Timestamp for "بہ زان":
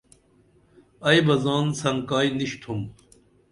1.25-1.65